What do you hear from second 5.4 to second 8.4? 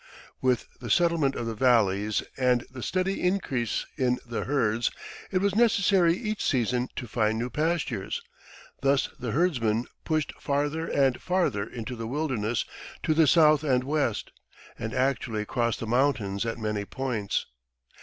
was necessary each season to find new pastures.